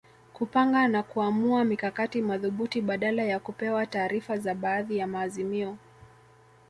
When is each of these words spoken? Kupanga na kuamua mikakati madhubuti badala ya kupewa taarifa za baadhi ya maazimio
Kupanga 0.33 0.87
na 0.87 1.03
kuamua 1.03 1.63
mikakati 1.65 2.21
madhubuti 2.21 2.81
badala 2.81 3.23
ya 3.23 3.39
kupewa 3.39 3.85
taarifa 3.85 4.37
za 4.37 4.55
baadhi 4.55 4.97
ya 4.97 5.07
maazimio 5.07 5.77